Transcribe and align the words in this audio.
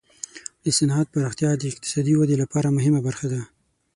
د 0.63 0.65
صنعت 0.77 1.07
پراختیا 1.13 1.51
د 1.57 1.63
اقتصادي 1.71 2.13
ودې 2.17 2.35
لپاره 2.43 2.75
مهمه 2.77 2.99
برخه 3.07 3.27
ده. 3.33 3.41